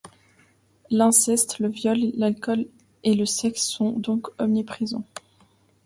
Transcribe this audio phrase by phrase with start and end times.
[0.89, 2.65] L'inceste, le viol, l'alcool
[3.03, 5.05] et le sexe sont donc omniprésents.